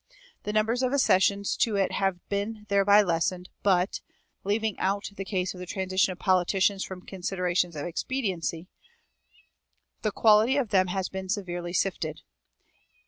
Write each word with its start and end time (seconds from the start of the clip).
The 0.45 0.51
number 0.51 0.73
of 0.73 0.81
accessions 0.91 1.55
to 1.57 1.75
it 1.75 1.91
has 1.91 2.15
been 2.27 2.65
thereby 2.69 3.03
lessened, 3.03 3.49
but 3.61 3.99
(leaving 4.43 4.79
out 4.79 5.03
the 5.15 5.23
case 5.23 5.53
of 5.53 5.59
the 5.59 5.67
transition 5.67 6.11
of 6.11 6.17
politicians 6.17 6.83
from 6.83 7.05
considerations 7.05 7.75
of 7.75 7.85
expediency) 7.85 8.65
the 10.01 10.09
quality 10.11 10.57
of 10.57 10.69
them 10.69 10.87
has 10.87 11.07
been 11.07 11.29
severely 11.29 11.71
sifted. 11.73 12.21